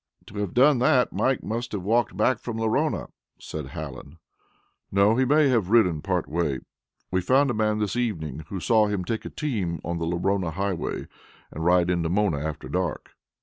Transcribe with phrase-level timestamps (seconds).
[0.25, 3.09] "To have done that, Mike must have walked back from Lorona,"
[3.39, 4.17] said Hallen.
[4.91, 6.61] "No, he may have ridden part way.
[7.11, 10.49] We found a man this evening who saw him take a team on the Lorona
[10.49, 11.05] Highway
[11.51, 13.11] and ride into Mona after dark."